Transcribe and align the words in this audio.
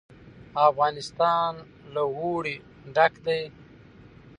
افغانستان 0.69 1.51
له 1.93 2.03
اوړي 2.19 2.55
ډک 2.95 3.13
دی. 3.25 3.41